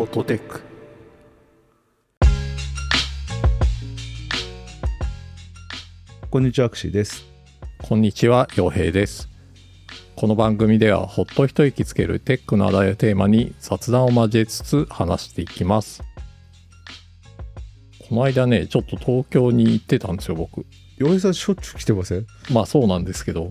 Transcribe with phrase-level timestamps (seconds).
[0.00, 0.62] フォトテック
[6.30, 7.26] こんにちは、アクシーです。
[7.82, 9.28] こんにちは陽平です。
[10.16, 16.02] この番組ではほっと一息つけるテックの話題をテーマに雑談を交えつつ話していきます。
[18.08, 20.64] この間ねちょっと東京に行ってたんですよ僕。
[20.96, 22.26] 洋平さん、しょっちゅう来てません？
[22.50, 23.50] まあそうなんですけど。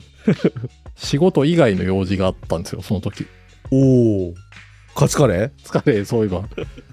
[0.98, 3.28] 仕事以外の用事があったんですよその時。
[3.70, 4.34] おお。
[5.00, 6.44] カツカレー疲れそういえば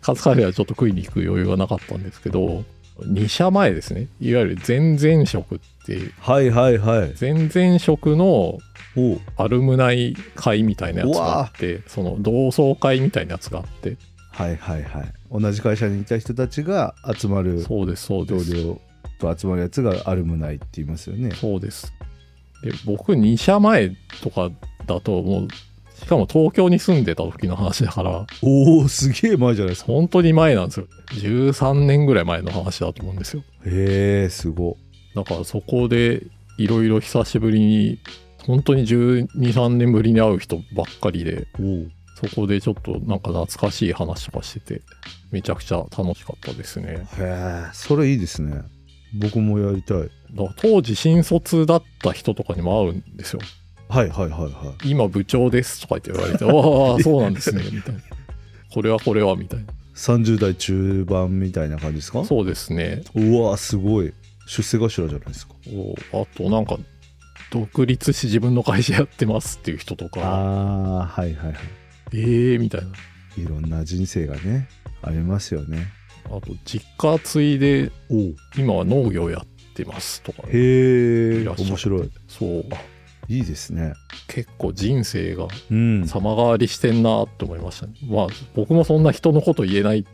[0.01, 2.65] カツカレーはちょっと食いに行く余裕がなかったんですけど
[3.01, 7.15] 2社前ですねいわゆる前々職っていうはいはいはい。
[7.21, 8.59] 前々職の。
[9.37, 13.99] アルムナイ会みたいなやつがあってその同窓会みたいなやつがあって
[14.33, 15.13] はいはいはい。
[15.31, 18.81] 同じ会社にいた人たちが集まるそうですそう同です僚
[19.19, 21.31] と集まるやつがアルムナイって言いますよね。
[21.33, 21.93] そうです
[22.63, 23.91] で僕2社前
[24.23, 24.51] とか
[24.87, 25.49] だともう
[26.03, 29.93] しかも東京に住んでた時の話だからおお、すげえ前じゃないですか。
[29.93, 34.77] 本当に前なんですよ13年ぐらい前の話だと思うんですよへえ、すご。
[35.15, 36.23] だからそこで
[36.59, 37.99] いろいろ久しぶりに
[38.45, 41.47] 本当に1 2 3年ぶりに会う人ばっかりで。
[42.19, 44.83] そこでちょっとなんか懐かしい話とかしてて
[45.31, 48.63] めちゃくちゃ楽しかったですねへえ、それいいですね。
[49.21, 49.99] 僕もやりたい。
[49.99, 50.11] だか
[50.45, 53.41] ら当時新卒だった人とかにも会うんですよ
[53.89, 58.01] はいはいはいは今部長ですとか言って言われて ああそうなんですねみたいな。
[58.73, 59.65] これはこれはみたいい。
[59.95, 62.21] 30代中盤みたいな感じですか？
[62.21, 63.03] なそうですね。
[63.15, 64.13] うわすごい。
[64.49, 65.55] 出世頭じゃないですか。
[66.13, 66.79] おあとなんか
[67.51, 70.21] 独立し自分の会社やってますっていう人とか。
[70.23, 71.57] ああ、はいはいはい。
[72.13, 72.89] ええー、みたいな。
[73.39, 74.69] いろんな人生がね、
[75.03, 75.89] ありますよね。
[76.27, 82.11] あと実家継いでお今は農業やってますとかへえ面白い。
[82.29, 82.65] そう
[83.29, 83.95] いいですね。
[84.29, 86.07] 結構人生がうん。
[86.07, 87.95] 様変わりしてんなって思いましたね。
[88.09, 90.05] まあ僕もそんな人のこと言えないっ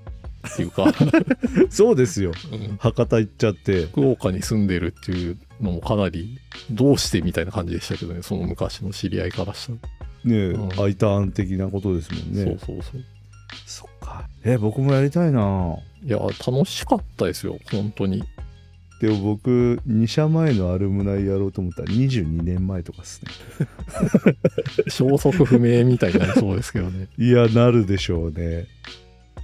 [0.56, 0.92] ていうか、
[1.70, 2.32] そうですよ。
[2.52, 2.76] うん。
[2.78, 3.86] 博多行っちゃって。
[3.86, 6.38] 福岡に住んでるっていうのもかなり
[6.70, 9.78] どうしてみたいな感じでしたけどねその昔の知り合いからしたら、
[10.24, 10.82] ねえ、うん。
[10.82, 12.44] I ターン的なことですもんね。
[12.44, 13.04] そうそうそう。
[13.66, 14.28] そっか。
[14.44, 15.76] え僕もやりたいな。
[16.04, 18.24] いや楽しかったですよ本当に
[19.02, 23.32] でも僕2社前のアルムナイやろうと思ったら22年前とかっすね。
[24.86, 27.08] 消息不明みたいになりそうですけどね。
[27.18, 28.68] いやなるでしょうね。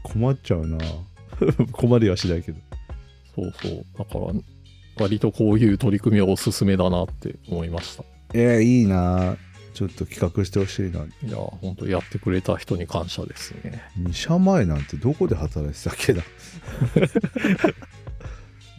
[0.05, 0.79] 困っちゃうな。
[1.73, 2.59] 困りはしないけど。
[3.35, 3.85] そうそう。
[3.99, 4.29] だから
[4.97, 8.05] 割とこういう取り組みはおすすめだなって思いました。
[8.35, 9.37] えー、いいな。
[9.75, 11.01] ちょっと企画してほしいな。
[11.01, 13.83] いや本当やってくれた人に感謝ですね。
[13.99, 16.23] 2社前なんてどこで働いてたっけな。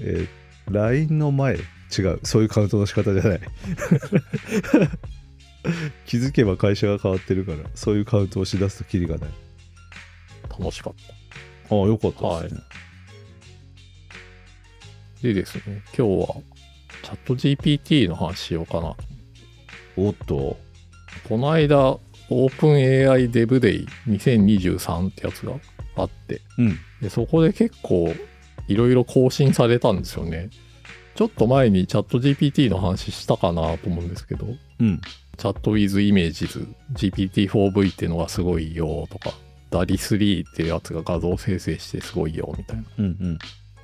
[0.02, 0.30] えー、
[0.70, 3.42] LINE の前違うそういうカウントの仕方じゃない。
[6.06, 9.30] 気づけば会社が変わってるからそういうカウントをしだすとキリがない。
[10.58, 10.94] 楽しかっ
[11.72, 12.62] ああよかったですね、
[15.22, 16.42] たでですね今日は
[17.04, 18.96] チャット GPT の話しようかな。
[19.98, 20.58] おっと。
[21.28, 25.54] この間オープン AI デブデイ2023ってやつが
[25.96, 26.80] あってうん。
[27.02, 28.14] でそこで結構
[28.70, 30.50] いろいろ更新されたんですよね。
[31.16, 34.46] ちょっと前にチャット GPT の話したかなと思うんですけど。
[34.80, 35.02] うん。
[35.38, 39.32] チャット with Images GPT-4V っていうのがすごいよとか
[39.72, 42.84] DALI3 っていうやつが画像生成してすごいよみたいな。
[43.00, 43.40] うん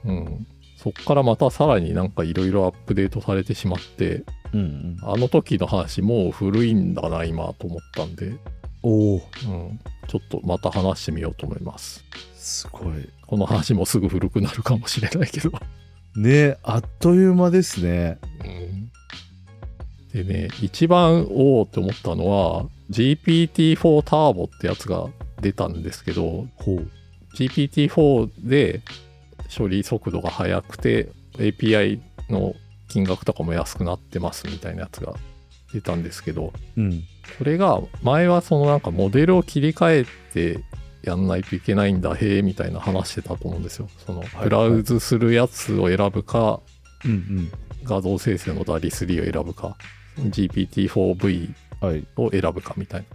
[0.05, 0.11] うん。
[0.11, 0.47] うん。
[0.77, 4.23] そっからまたさらになんかいろいろアップデートされてしまって
[4.53, 4.97] うんうん。
[5.01, 8.37] あの時の話もう古いんだな今と思ったんで、
[8.83, 12.03] おおうん、ちょっとまた話してみようと思います。
[12.35, 15.51] すごいこの話もすぐ古くなるかもしれないけど、
[16.15, 18.19] ねあっという間ですね。
[20.13, 25.07] うん、でね一番おおって思ったのは GPT-4 ターボってやつが
[25.41, 26.89] 出たんですけどほう。
[27.35, 28.81] GPT-4 で
[29.55, 31.99] 処理速度が速くて API
[32.29, 32.55] の
[32.87, 35.15] 金額とかも安くなってますみたいなやつが
[35.73, 37.03] 出たんですけどうん。
[37.37, 40.63] これが前はそのなんかモデルを切り替えて
[41.05, 43.89] やんないといけないんだへえみたいな話してたと思うんですよ。
[44.05, 44.25] そのい。
[44.43, 46.61] ブラウズするやつを選ぶか
[47.05, 47.51] うん
[47.83, 49.77] 画像生成の DALI3 を選ぶか
[50.17, 52.07] GPT-4V うんはい。
[52.15, 53.07] を選ぶかみたいな。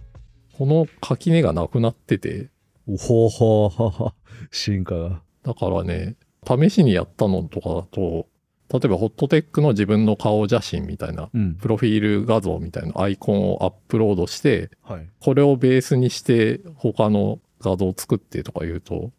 [0.57, 2.49] この垣根がなくなってて。
[2.87, 4.11] おほほほほ。
[4.51, 5.21] 進化が。
[5.43, 6.15] だからね、
[6.47, 8.27] 試しにやったのとかだと、
[8.71, 11.55] 例えばホットテックの自分の顔写真みたいな、うん。
[11.55, 15.09] プロフィール画像みたいなアイコンをアップロードして、はい。
[15.19, 19.11] これをベースにして他の画像を作ってとか言うと、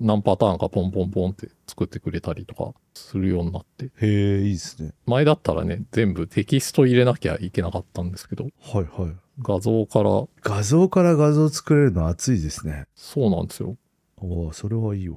[0.00, 3.86] 何パターンかポンポンポンって作ってくれたりとかするようになって。
[4.00, 9.12] へえいいですね前だったらね、全部テキスト入れなきゃいけなかったんですけど、はいはい
[9.42, 13.76] 画像から、画像から画像作れるの熱いですねそうなんですよ。
[14.18, 15.16] おおそれはいいわ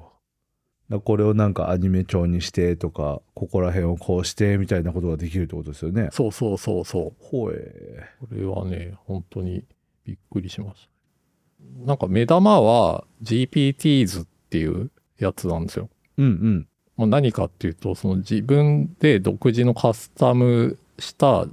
[0.88, 7.24] だこれをなんかアニメ調にしてとかここら辺をこうしてみたいなことができるってことですよねそうそうそうそう。
[7.24, 9.64] ほえこれはね、本当に
[10.04, 10.93] びっくりしました。
[11.84, 15.88] なんか目玉は GPTs っていうやつなんですよ。
[16.18, 16.68] うんうん。
[16.96, 21.46] まあ、何かっていうと、その自分で独自のカスタムした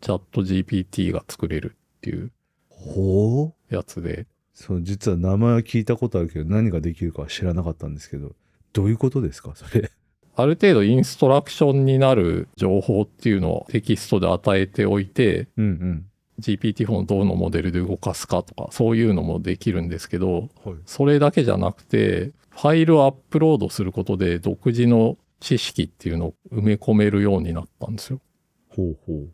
[0.00, 2.32] チャット GPT が作れるっていう
[2.68, 3.74] ほう？
[3.74, 8.32] やつで、そう実は名前は聞いたことあるけど何ができるかは知らなかったんですけど
[8.72, 9.52] どういうことですか？
[9.54, 9.90] それ。
[10.36, 16.06] ある程度インストラクションになる情報っていうのをテキストで与えておいて、うんうん
[16.40, 20.74] GPT-4 をどのモデルで動かすかとか、そういうのもできるんですけど、はい。
[20.86, 28.20] それだけじゃなくて、ファイルをアップロードすることで独自の知識っていうのを埋め込めるようになったんですよ。
[28.68, 29.28] ほうほう。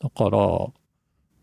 [0.00, 0.38] だから、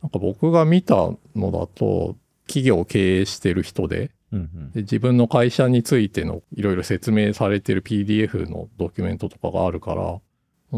[0.02, 0.96] なんか僕が見た
[1.36, 2.16] のだと、
[2.48, 4.72] 企業を経営してる人で、うんうん。
[4.72, 10.20] で自分の会社についてのいろいろ説明されてる PDF のドキュメントとかがあるから、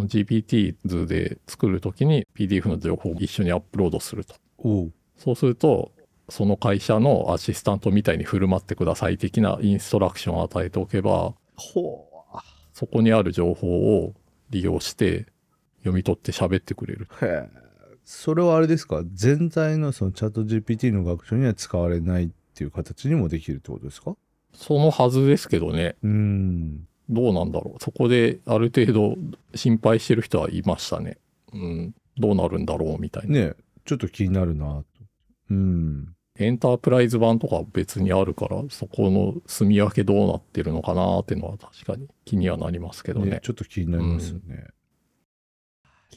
[0.06, 4.36] GPT 図で作るときに PDF の情報を一緒にアップロードすると。
[5.18, 5.92] そうすると、
[6.30, 12.08] その会社のアシスタントみたいに振る舞ってください的なインストラクションを与えておけば、ほ
[12.74, 14.14] そこにある情報を
[14.50, 15.28] 利用して
[15.80, 17.08] 読み取って喋ってくれる。
[17.22, 17.50] うへえ。
[18.04, 19.04] それはあれですか？
[19.14, 24.16] 全体のそのチャット GPT の学習には使われないっていう形にもできるってことですか？
[24.54, 27.84] そのはずですけどね、うーんどうなんだろう。
[27.84, 29.16] そこである程度
[29.56, 31.18] 心配してる人はいましたね。
[31.54, 31.96] うん。
[32.18, 33.48] どうなるんだろうみたいな。
[33.48, 33.54] ね
[33.86, 34.86] ちょっと気になるなと
[35.50, 43.32] うんエンタープライズ版とかは別にあるから、そこの住み分けどうなってるのかなっていうのは確かに気にはなりますけどね。
[43.32, 44.68] ねちょっと気になりますよね、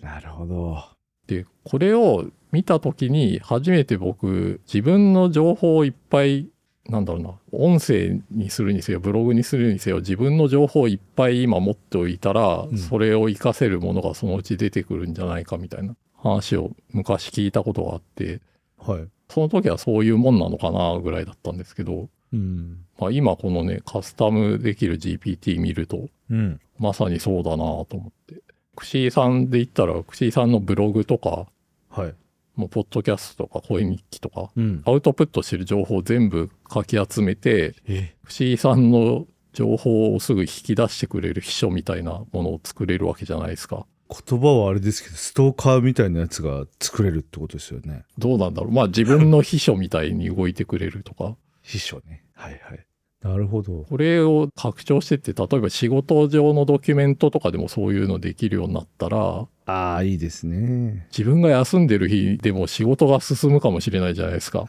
[0.03, 0.85] なるほど
[1.27, 6.49] で、これを見たときに初めて僕、自分の情報をいっぱい、
[6.91, 12.77] なんだろうな、音声にするにせよ、ブログにするにせよ、自分の情報をいっぱい今持っておいたら、ん。
[12.77, 18.41] それを活かせるものがそのうち出てくるんじゃないかみたいな話を昔聞いたことがあって、
[18.77, 19.09] はい。
[19.29, 22.85] その時はそういうもんなのかなぐらいだったんですけど、うん。
[22.99, 26.61] まあ、今このね、カスタムできる GPT 見ると、うん。
[26.79, 28.43] まさにそうだなと思って。
[28.75, 31.47] クシーさんで言ったら、クシーさんのブログとか、
[31.89, 32.15] はい
[32.57, 43.87] もうポッドキャストとか声日記とか、うんアウトプットしてる情報を全部書き集めて、えクシーさんの情報をすぐ引き出してくれる秘書みたいなものを作れるわけじゃないですか。
[44.29, 48.73] 言葉はあれですけどストーカーみたいなやつが作れるってことですよねどうなんだろう。
[48.73, 51.37] まあ自分の秘書みたいに動いてくれるとか。
[51.63, 52.87] 秘書ねはいはい
[53.23, 64.67] なるほどこれを拡張してって、例えば仕事上のドキュメントとかでもそういうのできるようになったら、ああいいですね自分が休んでる日でも仕事が進むかもしれないじゃないですか。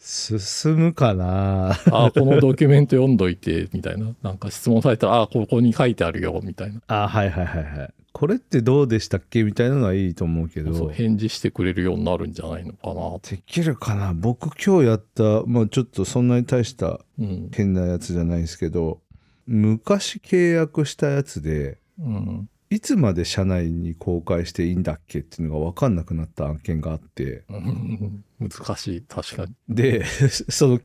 [0.00, 4.14] 進むかなああ、このドキュメント読んどいて、みたいな。
[4.22, 6.80] なんか質問されたら、ああ、ここに書いてあるよ、みたいな。
[6.88, 13.18] あはいはいはいはいこれってどうでしたっけみたいなのはいいと思うけど返事してくれるようになるんじゃないのかな。
[13.18, 14.12] できるかな？
[14.14, 17.50] 僕今日やったまあちょっとそんなに大したうん。
[17.54, 19.00] 変なやつじゃないですけど
[19.46, 22.48] 昔契約したやつでうん。
[22.72, 29.54] いつまで社内に公開していいんだっけっていうのが分かんなくなった案件があってうん 難しい、確かに。
[29.68, 30.04] で
[30.48, 30.80] その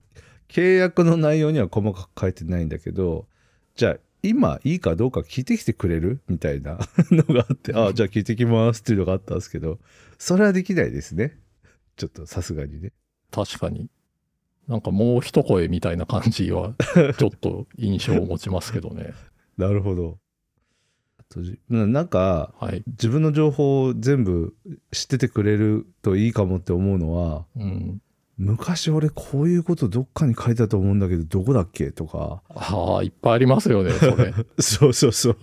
[0.48, 3.28] 契約の内容には細かく書いてないんだけど
[3.76, 3.98] じゃあ
[4.30, 6.22] 今いいかどうか聞いてきてくれる？
[6.28, 6.80] みたいな
[7.12, 9.80] のがあってあじゃあ聞いてきますっていうのがあったんですけど
[10.18, 11.38] それはできないですね
[11.96, 12.92] ちょっとさすがにね
[13.32, 13.90] 確かに。
[14.68, 16.74] なんかもう一声みたいな感じは、
[17.20, 19.14] ちょっと印象を持ちますけどね。
[19.58, 20.18] なるほど
[21.70, 22.84] なんかはい。
[22.88, 24.56] 自分の情報を全部
[24.92, 28.02] 知っててくれるといいかもって思うのはうん。
[28.38, 34.26] 昔俺こういうことどっかに書いてたと思うんだけどどこだっけとかああ、いっぱいありますよね、それ。
[34.26, 35.38] い っそうそうそう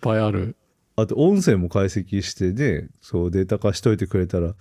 [0.00, 0.56] ぱいある。
[0.96, 4.54] あと音声も解析してねそうデータ化しといてくれたら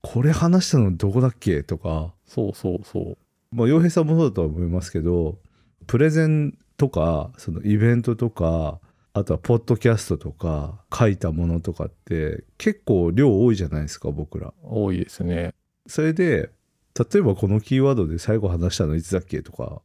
[0.00, 3.18] これ話したのどこだっけとかそうそうそう。
[3.54, 5.38] まあ洋平さんもそうだとは思いますけど
[5.86, 8.80] プレゼンとかそのイベントとか
[9.12, 14.54] あとはポッドキャストとか書いたものとかって結構量多いじゃないですか僕ら。
[14.62, 15.52] 多いですね。
[15.86, 16.50] それで
[16.98, 19.80] 例えばこのキーワードで最後話したのいつだっけとか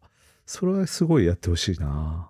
[0.46, 2.30] それはすごいやってほしいな。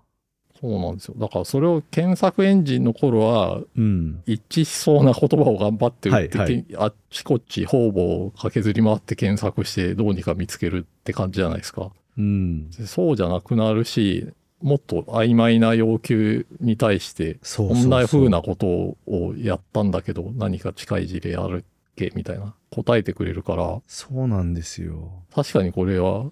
[0.59, 1.15] そうなんですよ。
[1.17, 4.23] だからそれを検索エンジンの頃は、うん。
[4.25, 6.63] 一致しそうな言葉を頑張って打って、はいはい。
[6.63, 11.91] けあっちこっち方々を駆けずり回って検索してどうにか見つけるって感じじゃないですか。
[12.17, 12.71] うん。
[12.71, 14.27] でそうじゃなくなるし、
[14.59, 18.65] もっと曖昧な要求に対して、こんな風なこと
[19.05, 22.11] をやったんだけど、何か近い事例あるっけ？
[22.15, 26.31] みたいな答えてくれるから、そうなんですよ確かにこれは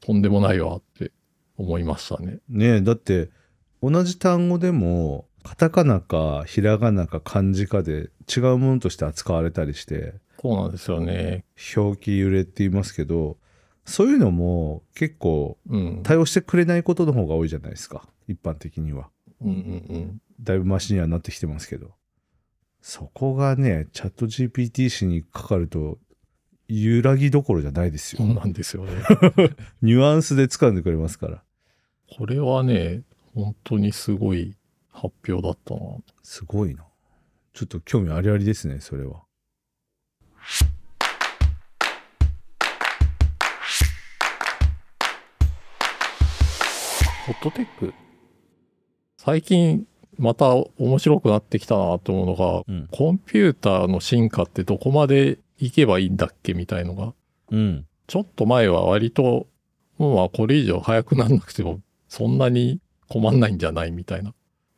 [0.00, 1.12] とんでもないわって
[1.56, 2.38] 思いましたね。
[2.48, 3.30] ねえだって
[3.82, 11.44] 同じ単語でもカタカナかひらがなか漢字かで違うものとして扱われたりしてそうなんですよね。
[11.76, 13.36] 表記揺れって言いますけど
[13.84, 16.00] そういうのも結構うん。
[16.02, 20.20] 対応してくれないことの方が多いじゃないですか一般的にはうんうんうん。
[20.40, 21.90] だいぶマシにはなってきてますけど
[22.82, 25.98] そこがねチャット GPT 誌にかかると
[26.68, 28.18] 揺らぎどころじゃないですよ。
[28.18, 28.92] そうなんですよね。
[29.82, 31.44] ニュアンスで掴んでくれますから。
[32.10, 33.02] これはね、
[33.34, 34.56] 本当にすごい
[34.90, 35.80] 発表だったな。
[36.22, 36.84] すごいな。
[37.52, 39.22] ちょっと興味ありありですねそれは。
[47.26, 47.94] ホットテック。
[49.18, 49.86] 最近
[50.18, 52.88] また面白くなってきたなと思うのが、うん。
[52.90, 57.14] コンピューターの進化ってどこまで行けばいいんだっけみたいのが、
[57.50, 57.86] うん。
[58.06, 59.46] ちょっと前は割と、
[59.98, 64.34] もうまあこれ以上早くなんなくてもそんなに困んないんじゃないみたいな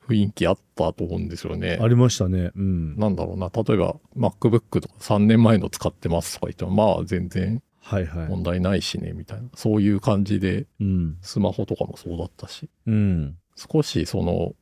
[0.06, 1.78] 雰囲気あったと思うんですよね。
[1.80, 2.50] ありましたね。
[2.54, 2.96] うん。
[2.96, 8.28] なんだろうな、例えば MacBook とか3年前の使ってますとか言っても、まあ全然はいはい。
[8.28, 9.48] 問題ないしね、みたいな。
[9.54, 11.18] そういう感じで、うん。
[11.20, 12.70] スマホとかもそうだったし。
[12.86, 13.36] うん。
[13.56, 14.54] 少しその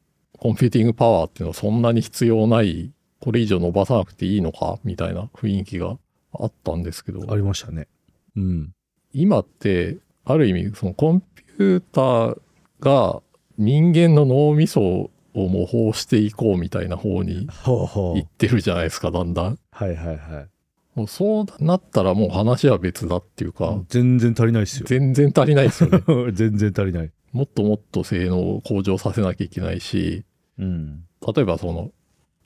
[0.42, 5.96] コンピューティングパワーっていうのはそんなに必要ない、これ以上伸ばさなくていいのかみたいな雰囲気が
[6.32, 7.86] あったんですけど、ありましたね。
[8.34, 8.72] うん。
[9.12, 12.38] 今ってある意味そのコンピューター
[12.80, 13.22] が
[13.56, 19.58] 人間の脳みそを模倣していこうみたいな方に行ってるじゃないですか、だんだん。
[19.70, 20.48] はいはいはい。
[20.96, 24.86] もうそうなったらもう話は別だっていうか、全然足りないですよ。
[24.88, 26.02] 全然足りないですよね。
[26.34, 27.12] 全然足りない。
[27.30, 30.24] もっともっと性能を向上させなきゃいけないし、
[30.58, 31.04] うん
[31.34, 31.92] 例えばその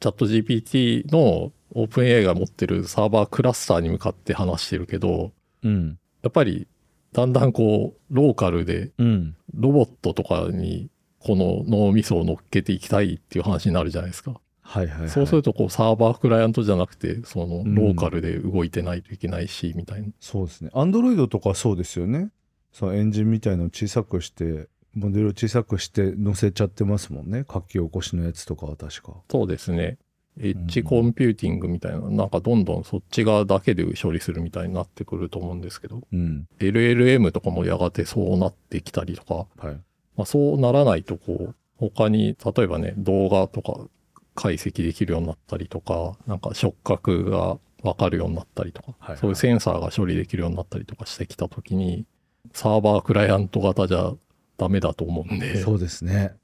[0.01, 5.33] チャット GPT のオープン AI が持ってるサーバークラスターに向かって話してるけど、
[5.63, 6.67] うんやっぱり
[7.13, 14.41] だんだんこうローカルでうんロボットとかにこの脳みそを乗っけていきたいっていう話になるじゃないですか。
[14.63, 20.09] はいはい、はい、そうするとこうサーバークライアントじゃなくてそのうんローカルで動いてないといけないし、みたいな。
[20.21, 20.71] そうですね。
[20.75, 22.31] アンドロイドとかそうですよね。
[22.73, 27.45] そのエンジンみたいのを小さくして、モデルを小さくして載せちゃってますもんね。
[27.53, 29.12] 書き起こしのやつとかは確か。
[29.31, 29.99] そうですね。
[30.38, 36.47] エッジコンピューティングみたいな、なんかどんどんそっち側だけで処理するみたいになってくると思うんですけど、うん。
[36.59, 39.75] LLM とかもやがてそうなってきたりとか、はい。
[40.17, 43.87] まあ、そうならないとこう、他に、例えばね、動画とか
[44.35, 52.05] 解析できるようになったりとか、なんか触覚がわかるようになったりとか、はいはいそういうセンサーが処理できるようになったりとかしてきたときに、
[52.53, 54.12] サーバークライアント型じゃ
[54.59, 56.35] ダメだと思うんで、そうですね。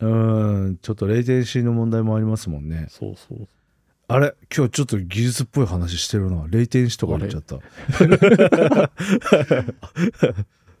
[0.00, 0.76] うーん。
[0.78, 2.86] ちょっとレイテンシーの問題もありますもんね。
[2.90, 3.48] そうそう。
[4.08, 4.34] あれ？
[4.54, 6.46] 今日ちょっと技術っぽい話してるな。
[6.48, 7.58] レイテンシーとか言っちゃった。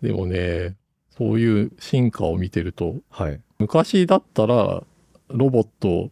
[0.02, 0.76] でもね、
[1.10, 3.40] そういう進化を見てると、はい。
[3.58, 4.84] 昔だったら
[5.28, 6.10] ロボットを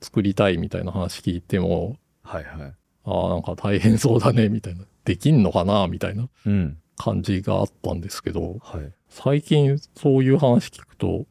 [0.00, 2.74] 作りたいみたいな話聞いても、はいはい。
[3.04, 4.84] ああ、なんか大変そうだね、みたいな。
[5.04, 6.78] できんのかな、みたいなうん。
[6.96, 8.92] 感じがあったんですけど、はい。
[9.08, 11.26] 最近そういう話聞くと、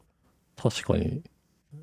[0.56, 1.22] 確かに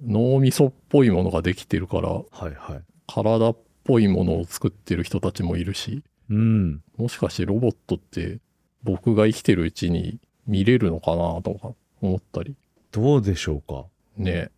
[0.05, 2.83] 脳みそっぽいものができてるから、はいはい。
[3.07, 6.81] 体っぽいものを作ってる人たちもいるし、うん。
[6.97, 8.39] もしかしてロボットって
[8.83, 12.55] 僕が生きてるうちに見れるのかなとか思ったり、
[12.91, 13.85] どうでしょうか？
[14.17, 14.49] ね、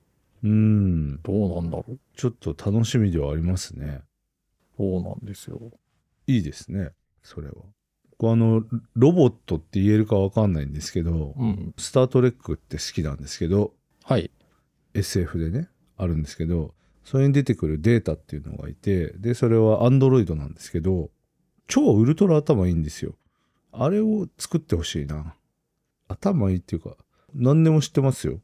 [0.43, 1.21] うん。
[1.21, 1.99] どうなんだろう。
[2.15, 4.01] ちょっと楽しみではありますね。
[4.77, 5.59] そうなんですよ。
[6.27, 6.89] いいですね。
[7.23, 7.55] それは。
[8.17, 8.63] 僕あの、
[8.95, 11.73] ロボットって言えるかわかんないんですけど、うん。
[11.77, 14.31] スター・トレックって好きなんですけど、はい。
[14.93, 15.67] SF でね、
[15.97, 21.09] あるんですけど、それに出てくるデータっていうのがいて、で、それはアンドロイドなんですけど、
[21.67, 23.15] 超ウルトラ頭いいんですよ。
[23.73, 25.35] あれを作ってほしいな。
[26.07, 26.95] 頭いいっていうか、
[27.33, 28.39] 何でも知ってますよ。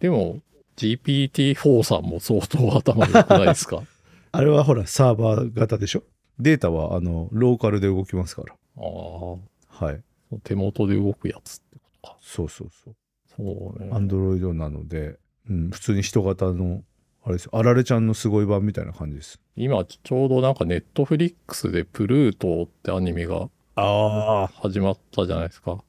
[0.00, 0.40] でも
[0.76, 3.82] GPT-4 さんも相当頭良くないですか？
[4.32, 6.02] あれはほら、サーバー型でしょ？
[6.40, 8.54] データは、あの、ローカルで動きますから。
[8.76, 10.02] ああ、はい。
[10.42, 12.16] 手元で動くやつってことか。
[12.20, 12.94] そうそうそう。
[13.36, 13.90] そうね。
[13.92, 16.82] アンドロイドなので、うん、普通に人型の、
[17.22, 19.40] あれですよ、あられちゃんのすごい版みたいな感じです。
[19.56, 24.48] 今ちょうどなんかネットフリックスでプルートってアニメがああ。
[24.60, 25.82] 始まったじゃないですか。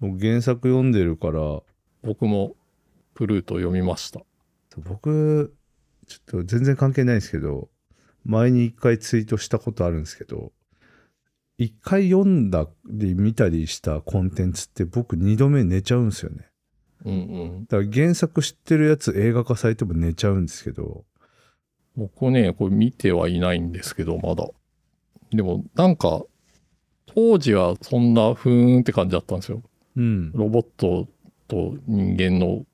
[0.00, 1.62] もう原作読んでるから、
[2.02, 2.56] 僕も
[3.14, 4.20] プルート読みました。
[4.76, 5.54] 僕、
[6.06, 7.68] ちょっと全然関係ないですけど、
[8.24, 10.52] 前に一回ツイートしたことあるんですけど、
[11.56, 16.48] 一回読んだり見たりしたコンテンツって僕二度目寝ちゃうんですよね。
[17.04, 17.16] うんう
[17.60, 17.66] ん。
[17.66, 21.04] だから原作知ってるやつ映画化されても寝ちゃうんですけど、
[21.96, 24.48] 僕ね、これ見てはいないんですけど、まだ。
[25.30, 26.24] でもなんか、
[27.06, 29.62] 当時はそんなふーんって感じだったんですよ。
[29.96, 30.32] うん。
[30.32, 31.06] ロボット
[31.46, 32.64] と人間の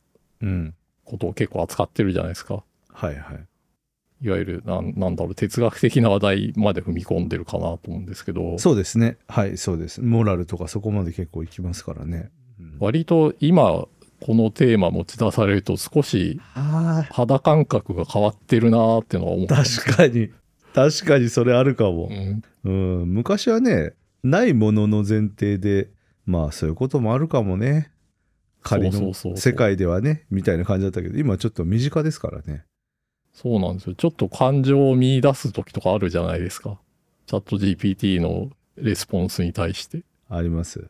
[0.40, 0.74] うん。
[1.04, 2.62] ことを結構扱ってるじゃないですか。
[2.92, 3.46] はいはい。
[4.22, 9.16] いわゆるなんなんだろう哲学的な話題まで踏み込んでるかなと思うんですけどそうですね。
[9.28, 10.02] はい、そうです。
[10.02, 12.30] モラルとかそこまで結構いきますからね。
[12.58, 13.86] うん割と今
[14.20, 20.30] このテーマ持ち出されると少しあ肌感覚が変わってるなーってのは思ったんです確かに。
[20.74, 22.14] 確かにそれあるかもう。
[22.14, 22.70] んう
[23.04, 25.88] ん、昔はね、ないものの前提で、
[26.26, 27.90] まあそういうこともあるかもね。
[28.62, 32.64] 仮の世界ではね、みたいな感じだったけど、今ちょっと身近ですからね。
[33.32, 33.94] そうなんですよ。
[33.94, 36.78] ちょっと感情を見出す時とかあるじゃないですか。
[37.26, 40.02] チャット GPT のレスポンスに対して。
[40.28, 40.80] あります。
[40.80, 40.86] だ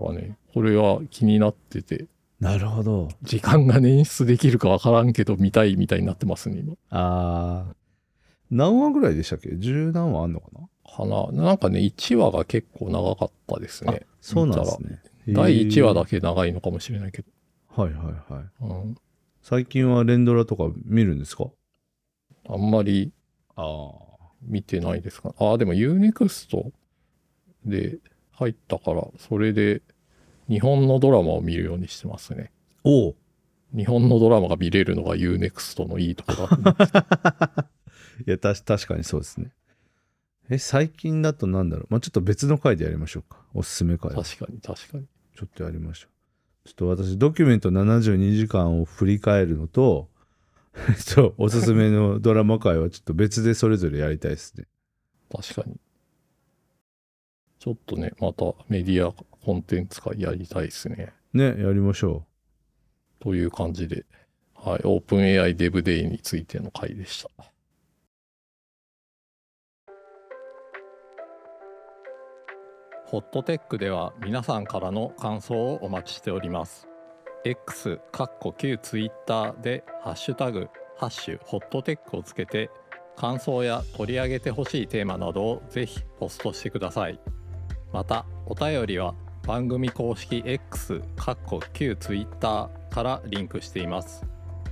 [0.00, 2.06] からねこれは気になってて。
[2.38, 3.08] なるほど。
[3.22, 6.74] 時間が捻出できるかわからんけど見たいみたいになってますね今。
[6.90, 7.74] あー。
[8.50, 9.56] 何話ぐらいでしたっけ？
[9.56, 10.68] 十何話あんのかな？
[10.96, 11.44] かな？
[11.44, 14.06] なんかね1話が結構長かったですね。
[14.20, 15.00] そうなんですね。
[15.28, 16.18] 第1話だけ。
[16.18, 17.28] け長いのかもしれないけど、
[17.76, 18.44] はいはいはい。
[18.62, 18.96] うん、
[19.42, 21.44] 最近は連ドラとか見るんですか？
[22.52, 23.12] あんまり
[23.56, 24.10] ああ。
[24.42, 25.34] 見てないですか？
[25.38, 26.70] ああでも UNEXT
[27.66, 27.98] で
[28.32, 29.82] 入ったからそれで
[30.48, 32.50] 日本のドラマを見るようにしてますね
[32.82, 33.14] おう
[33.76, 37.60] 日本のドラマが見れるのが UNEXT のいいところだと思
[38.24, 39.52] う いや、たし確かにそうですね。
[40.48, 41.86] え、最近だとなんだろう？
[41.90, 43.38] まあちょっと別の回でやりましょうか。
[43.54, 44.10] おすすめ回。
[44.10, 45.04] ちょ確かに確かに
[45.44, 46.08] っとやりましょ
[46.64, 46.68] う。
[46.68, 50.08] ちょっと私、ドキュメント72時間を振り返るのと、
[50.74, 54.66] えっと、おすすめのドラマ回はちょっと別でそれぞれやりたいですね。
[55.30, 55.76] 確かに
[57.58, 62.26] ちょっとねまたメディアコンテンツ化やりたいですねね、やりましょ
[63.20, 64.04] という感じで、
[64.54, 67.30] はい、オープン AI デブデイについての回でした。
[73.06, 76.89] ホットテックでは皆さんからの感想をお待ちしております。
[77.44, 82.70] X、かっこ旧 Twitter でハッシュタグ、ハッシュホットテックをつけて
[83.16, 87.18] 感想や取り上げてほしいテーマなどをぜひポストしてください。
[87.92, 89.14] またお便りは
[89.46, 94.26] 番組公式 X かっこ旧 Twitter からリンクしています。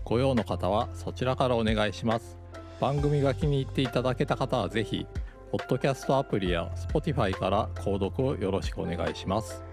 [0.05, 2.37] ご用の方はそちらからお願いします。
[2.81, 5.07] 番組が気に入っていただけた方はぜひ
[5.51, 9.68] ポッドキャストアプリや Spotify から購読をよろしくお願いします。